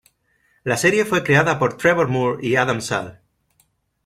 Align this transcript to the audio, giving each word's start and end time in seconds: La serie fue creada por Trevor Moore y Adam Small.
La 0.63 0.77
serie 0.77 1.05
fue 1.05 1.21
creada 1.23 1.59
por 1.59 1.77
Trevor 1.77 2.07
Moore 2.07 2.39
y 2.43 2.55
Adam 2.55 2.81
Small. 2.81 3.21